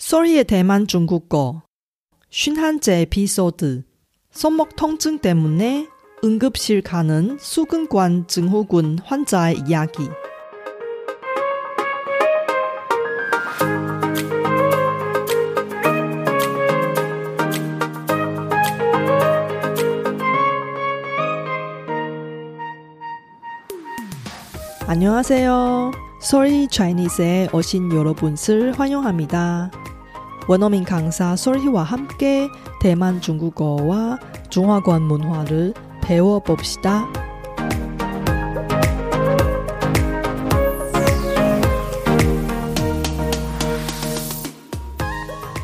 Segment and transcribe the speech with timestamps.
[0.00, 1.62] 소리의 대만 중국어
[2.30, 3.82] 51째 에피소드
[4.30, 5.88] 손목 통증 때문에
[6.24, 10.08] 응급실 가는 수근관 증후군 환자의 이야기
[24.86, 25.92] 안녕하세요.
[26.22, 29.70] Sorry Chinese에 오신 여러분을 환영합니다.
[30.50, 32.48] 원어민 강사 솔희와 함께
[32.80, 37.06] 대만 중국어와 중화권 문화를 배워봅시다.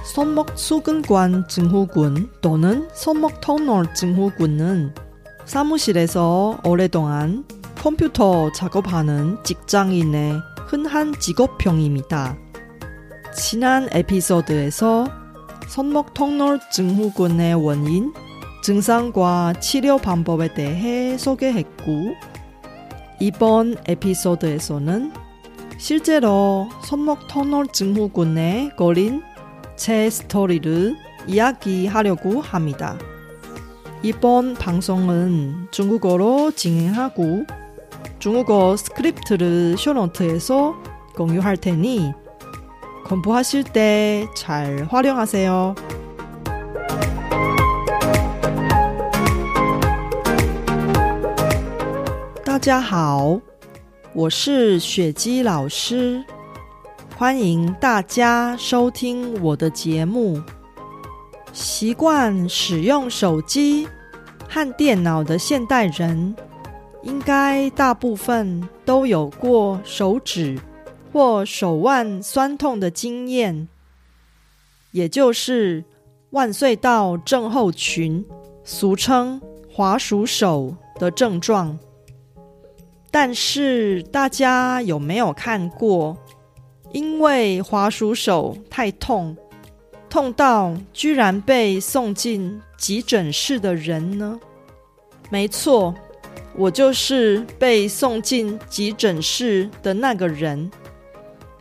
[0.05, 4.95] 손목 수근관 증후군 또는 손목 터널 증후군은
[5.47, 12.46] 사무실에서 오랫동안 컴퓨터 작업하는 직장인의 흔한 직업병입니다.
[13.37, 15.07] 지난 에피소드에서
[15.69, 18.15] 손목 통롤 증후군의 원인,
[18.63, 22.15] 증상과 치료 방법에 대해 소개했고,
[23.21, 25.13] 이번 에피소드에서는
[25.79, 29.23] 실제로 손목 터널 증후군에 걸린
[29.77, 32.99] 제 스토리를 이야기하려고 합니다.
[34.03, 37.45] 이번 방송은 중국어로 진행하고
[38.19, 40.75] 중국어 스크립트를 쇼노트에서
[41.15, 42.13] 공유할 테니
[43.06, 45.76] 공부하실 때 잘 활용하세요.
[52.46, 53.40] 大家好，
[54.14, 56.24] 我是雪姬老师，
[57.18, 60.42] 欢迎大家收听我的节目。
[61.54, 63.88] 习惯使用手机
[64.48, 66.36] 和电脑的现代人，
[67.04, 70.60] 应该大部分都有过手指。
[71.17, 73.69] 或手腕酸痛的经验，
[74.91, 75.83] 也就是
[76.29, 78.23] 万岁道症候群，
[78.63, 79.41] 俗称
[79.73, 81.79] 滑鼠手的症状。
[83.11, 86.19] 但是大家有没有看过，
[86.93, 89.35] 因为滑鼠手太痛，
[90.11, 94.39] 痛到居然被送进急诊室的人呢？
[95.31, 95.95] 没错，
[96.55, 100.71] 我就是被送进急诊室的那个人。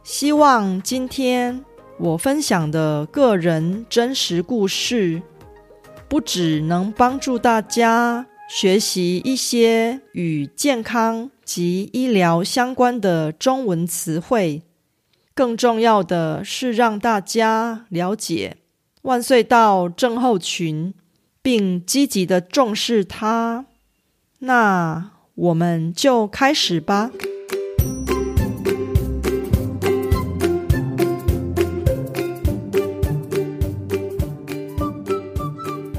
[0.05, 1.65] 希望今天
[1.97, 5.23] 我分享的个人真实故事，
[6.07, 14.61] 不只能帮助大家学习一些与健康及医疗相关的中文词汇，
[15.33, 18.57] 更重要的是让大家了解
[19.01, 20.93] 万岁道症候群，
[21.41, 23.65] 并积极的重视它。
[24.37, 27.09] 那我们就开始吧。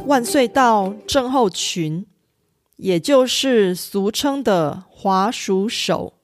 [0.06, 2.06] 万岁到症候群，
[2.77, 6.15] 也就是俗称的滑鼠手，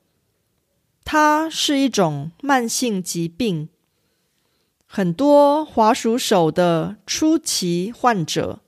[1.05, 3.69] 它是一种慢性疾病。
[4.87, 8.61] 很多滑鼠手的初期患者，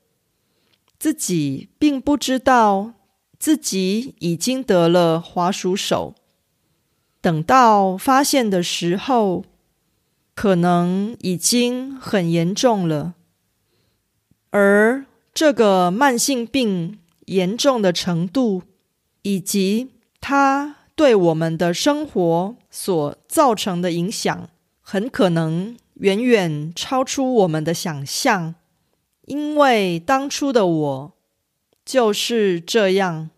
[0.98, 2.94] 自己并不知道
[3.38, 6.16] 自己已经得了滑鼠手，
[7.20, 9.44] 等到发现的时候，
[10.34, 13.14] 可能已经很严重了。
[14.50, 15.03] 而
[15.34, 18.62] 这个慢性病严重的程度，
[19.22, 19.91] 以及
[20.21, 24.49] 它对我们的生活所造成的影响，
[24.81, 28.55] 很可能远远超出我们的想象。
[29.27, 31.12] 因为当初的我
[31.84, 33.31] 就是这样，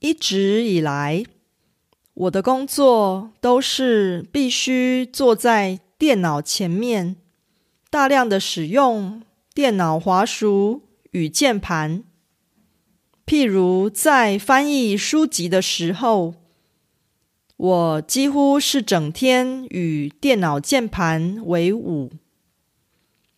[0.00, 1.24] 一直以来，
[2.12, 7.16] 我的工作都是必须坐在电脑前面，
[7.88, 9.22] 大量的使用。
[9.56, 12.04] 电脑滑鼠与键盘，
[13.24, 16.34] 譬如在翻译书籍的时候，
[17.56, 22.10] 我几乎是整天与电脑键盘为伍；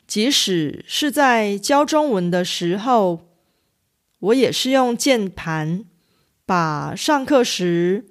[0.09, 3.21] 即使是在教中文的时候，
[4.19, 5.85] 我也是用键盘
[6.45, 8.07] 把上课时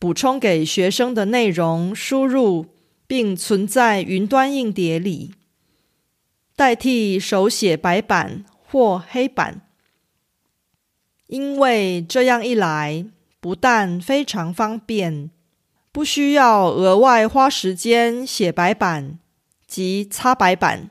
[0.00, 2.66] 补充给学生的内容输入，
[3.06, 5.30] 并存在云端硬碟里。
[6.60, 9.62] 代替手写白板或黑板，
[11.28, 13.06] 因为这样一来，
[13.40, 15.30] 不但非常方便，
[15.90, 19.18] 不需要额外花时间写白板
[19.66, 20.90] 及擦白板，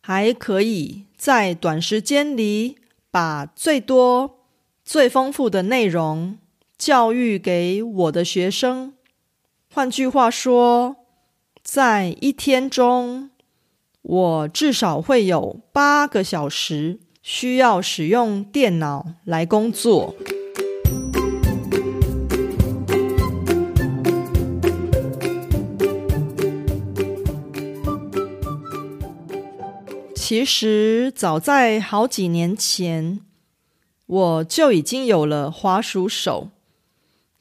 [0.00, 2.76] 还可以在短时间里
[3.12, 4.40] 把最多、
[4.84, 6.36] 最丰富的内容
[6.76, 8.94] 教育给我的学生。
[9.72, 10.96] 换句话说，
[11.62, 13.30] 在一天中。
[14.08, 20.14] 我至少会有八个小时需要使用电脑来工作。
[30.14, 33.20] 其实早在好几年前，
[34.06, 36.50] 我就已经有了滑鼠手，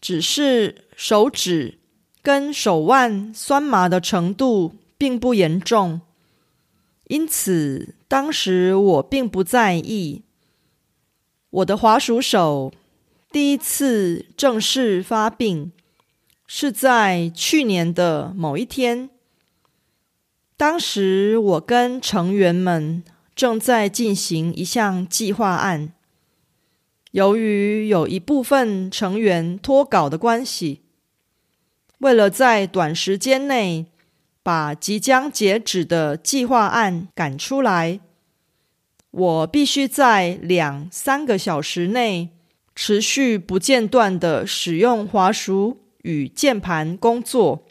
[0.01, 1.77] 只是手指
[2.23, 6.01] 跟手腕酸麻的程度并不严重，
[7.07, 10.23] 因此当时我并不在意。
[11.49, 12.73] 我的滑鼠手
[13.31, 15.71] 第一次正式发病，
[16.47, 19.09] 是在去年的某一天。
[20.57, 23.03] 当时我跟成员们
[23.35, 25.93] 正在进行一项计划案，
[27.11, 30.81] 由于有一部分成员脱稿的关系，
[31.99, 33.85] 为了在短时间内
[34.45, 37.99] 把即将截止的计划案赶出来，
[39.09, 42.29] 我必须在两三个小时内
[42.75, 47.63] 持续不间断的使用滑鼠与键盘工作。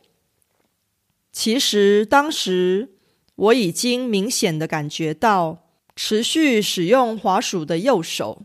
[1.31, 2.97] 其实当时
[3.37, 8.43] 我已经明显的感觉到，持续使用滑鼠的右手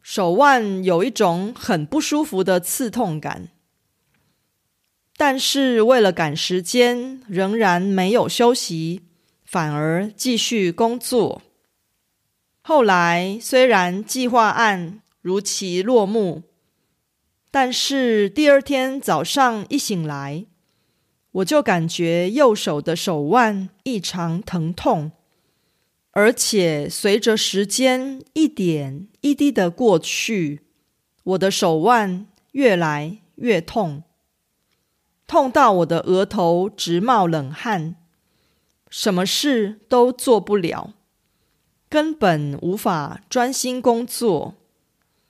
[0.00, 3.48] 手腕有一种很不舒服的刺痛感。
[5.16, 9.02] 但是为了赶时间，仍然没有休息，
[9.44, 11.42] 反而继续工作。
[12.60, 16.42] 后来虽然计划案如期落幕，
[17.50, 20.46] 但是第二天早上一醒来。
[21.32, 25.10] 我就感觉右手的手腕异常疼痛，
[26.12, 30.60] 而且随着时间一点一滴的过去，
[31.24, 34.04] 我的手腕越来越痛，
[35.26, 37.96] 痛到我的额头直冒冷汗，
[38.90, 40.92] 什么事都做不了，
[41.88, 44.54] 根本无法专心工作。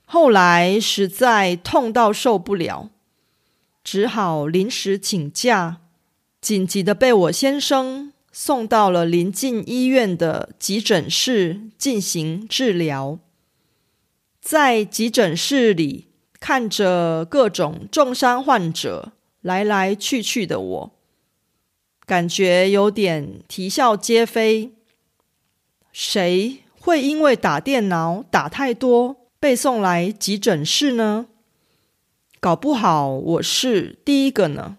[0.05, 2.89] 后来实在痛到受不了，
[3.83, 5.77] 只好临时请假。
[6.39, 13.17] 紧急的被我先生送到了临近医院的急诊室进行治疗。
[14.39, 16.09] 在急诊室里
[16.39, 19.13] 看着各种重伤患者
[19.45, 20.91] 来来去去的我，
[22.07, 24.71] 感觉有点啼笑皆非。
[25.91, 31.27] 谁会因为打电脑打太多被送来急诊室呢？
[32.39, 34.77] 搞不好我是第一个呢。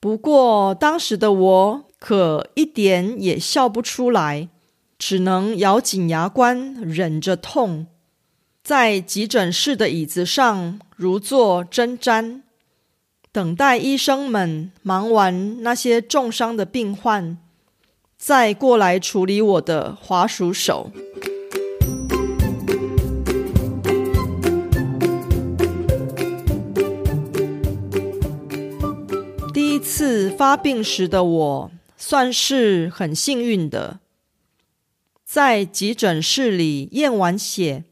[0.00, 4.48] 不过，当时的我可一点也笑不出来，
[4.98, 7.86] 只能咬紧牙关，忍着痛，
[8.64, 12.42] 在急诊室的椅子上如坐针毡，
[13.36, 17.36] 等待医生们忙完那些重伤的病患，
[18.16, 20.90] 再过来处理我的滑鼠手。
[29.52, 34.00] 第一次发病时的我算是很幸运的，
[35.26, 37.84] 在急诊室里验完血、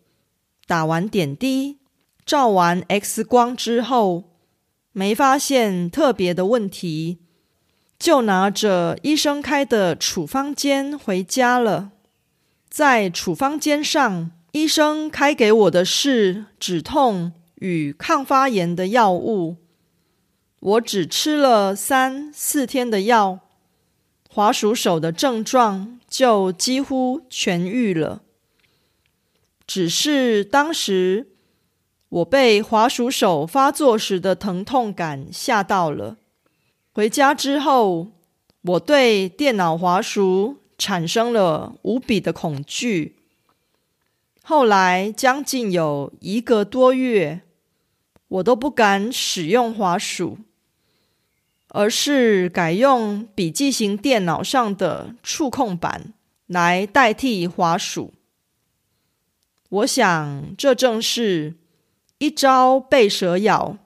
[0.66, 1.76] 打完点滴、
[2.24, 4.24] 照完 X 光之后，
[4.96, 7.18] 没发现特别的问题，
[7.98, 11.90] 就拿着医生开的处方笺回家了。
[12.70, 19.56] 在处方笺上，医生开给我的是止痛与抗发炎的药物。
[20.60, 23.40] 我只吃了三四天的药，
[24.30, 28.22] 滑鼠手的症状就几乎痊愈了。
[29.66, 31.33] 只是当时
[32.14, 36.16] 我被滑鼠手发作时的疼痛感吓到了。
[36.92, 38.12] 回家之后，
[38.62, 43.16] 我对电脑滑鼠产生了无比的恐惧。
[44.44, 47.40] 后来将近有一个多月，
[48.28, 50.38] 我都不敢使用滑鼠。
[51.76, 56.14] 而是改用笔记型电脑上的触控板
[56.46, 58.14] 来代替滑鼠。
[59.68, 61.56] 我想，这正是
[62.24, 63.76] 一朝被蛇咬，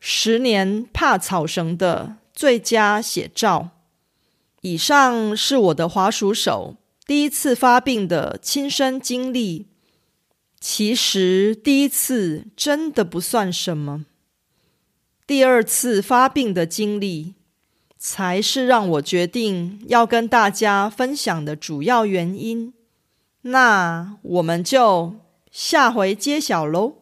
[0.00, 3.68] 十年怕草绳的最佳写照。
[4.62, 9.66] 以上是我的滑鼠手第一次发病的亲身经历。
[10.58, 14.06] 其实，第一次真的不算什么。
[15.26, 17.34] 第二次发病的经历，
[17.98, 22.72] 才是让我决定要跟大家分享的主要原因。
[23.42, 25.16] 那我们就
[25.50, 27.01] 下回揭晓喽。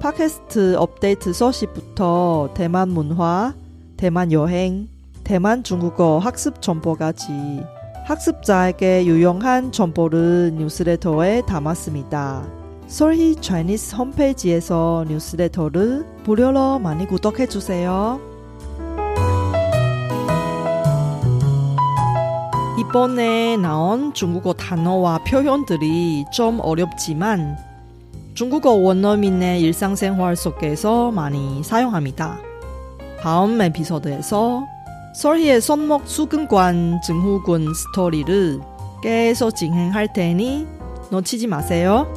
[0.00, 3.54] 팟캐스트 업데이트 소식부터 대만 문화,
[3.98, 4.88] 대만 여행,
[5.24, 7.62] 대만 중국어 학습 정보까지
[8.06, 12.46] 학습자에게 유용한 정보를 뉴스레터에 담았습니다.
[12.86, 18.18] 솔희 차이니스 홈페이지에서 뉴스레터를 무료로 많이 구독해 주세요.
[22.78, 27.69] 이번에 나온 중국어 단어와 표현들이 좀 어렵지만
[28.40, 32.38] 중국어 원어민의 일상생활 속에서 많이 사용합니다.
[33.20, 34.66] 다음 에피소드에서
[35.14, 38.62] 설희의 손목 수근관 증후군 스토리를
[39.02, 40.66] 계속 진행할 테니
[41.10, 42.10] 놓치지 마세요.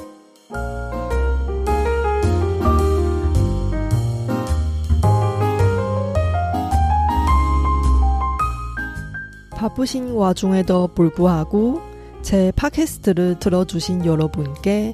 [9.58, 11.82] 바쁘신 와중에도 불구하고
[12.22, 14.94] 제 팟캐스트를 들어주신 여러분께